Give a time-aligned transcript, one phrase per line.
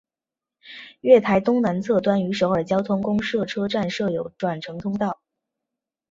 [1.01, 5.21] 月台东南侧端与首尔交通公社车站设有转乘通道。